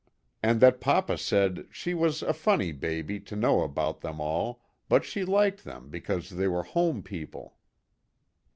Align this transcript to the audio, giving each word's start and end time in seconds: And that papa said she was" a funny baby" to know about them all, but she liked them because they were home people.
And 0.41 0.59
that 0.61 0.81
papa 0.81 1.15
said 1.15 1.67
she 1.71 1.93
was" 1.93 2.23
a 2.23 2.33
funny 2.33 2.71
baby" 2.71 3.19
to 3.19 3.35
know 3.35 3.61
about 3.61 4.01
them 4.01 4.19
all, 4.19 4.59
but 4.89 5.05
she 5.05 5.23
liked 5.23 5.63
them 5.63 5.91
because 5.91 6.31
they 6.31 6.47
were 6.47 6.63
home 6.63 7.03
people. 7.03 7.55